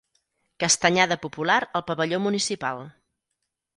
Castanyada 0.61 1.17
popular 1.25 1.59
al 1.81 1.85
pavelló 1.91 2.21
municipal. 2.27 2.85